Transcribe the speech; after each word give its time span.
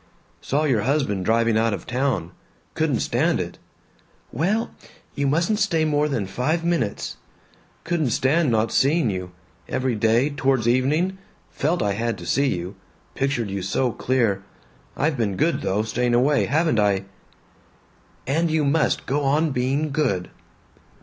"Saw 0.41 0.63
your 0.63 0.81
husband 0.81 1.25
driving 1.25 1.59
out 1.59 1.75
of 1.75 1.85
town. 1.85 2.31
Couldn't 2.73 3.01
stand 3.01 3.39
it." 3.39 3.59
"Well 4.31 4.71
You 5.13 5.27
mustn't 5.27 5.59
stay 5.59 5.85
more 5.85 6.09
than 6.09 6.25
five 6.25 6.63
minutes." 6.65 7.17
"Couldn't 7.83 8.09
stand 8.09 8.49
not 8.49 8.71
seeing 8.71 9.11
you. 9.11 9.29
Every 9.69 9.93
day, 9.93 10.31
towards 10.31 10.67
evening, 10.67 11.19
felt 11.51 11.83
I 11.83 11.93
had 11.93 12.17
to 12.17 12.25
see 12.25 12.47
you 12.47 12.73
pictured 13.13 13.51
you 13.51 13.61
so 13.61 13.91
clear. 13.91 14.41
I've 14.97 15.17
been 15.17 15.35
good 15.37 15.61
though, 15.61 15.83
staying 15.83 16.15
away, 16.15 16.45
haven't 16.45 16.79
I!" 16.79 17.05
"And 18.25 18.49
you 18.49 18.65
must 18.65 19.05
go 19.05 19.23
on 19.23 19.51
being 19.51 19.91
good." 19.91 20.31